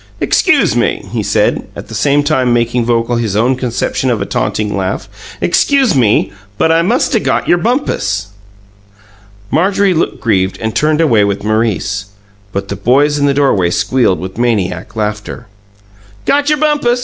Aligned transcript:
"Excuse 0.19 0.75
me," 0.75 1.05
he 1.11 1.21
said, 1.21 1.67
at 1.75 1.87
the 1.87 1.93
same 1.93 2.23
time 2.23 2.51
making 2.51 2.83
vocal 2.85 3.17
his 3.17 3.35
own 3.35 3.55
conception 3.55 4.09
of 4.09 4.19
a 4.19 4.25
taunting 4.25 4.75
laugh. 4.75 5.07
"Excuse 5.39 5.93
me, 5.93 6.31
but 6.57 6.71
I 6.71 6.81
must 6.81 7.13
'a' 7.13 7.19
got 7.19 7.47
your 7.47 7.59
bumpus!" 7.59 8.29
Marjorie 9.51 9.93
looked 9.93 10.19
grieved 10.19 10.57
and 10.59 10.73
turned 10.75 11.01
away 11.01 11.23
with 11.23 11.43
Maurice; 11.43 12.05
but 12.51 12.69
the 12.69 12.75
boys 12.75 13.19
in 13.19 13.27
the 13.27 13.33
doorway 13.35 13.69
squealed 13.69 14.17
with 14.19 14.39
maniac 14.39 14.95
laughter. 14.95 15.45
"Gotcher 16.25 16.57
bumpus! 16.57 16.99